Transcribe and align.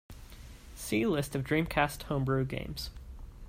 See 0.73 1.05
List 1.05 1.35
of 1.35 1.43
Dreamcast 1.43 2.01
homebrew 2.05 2.45
games. 2.45 2.89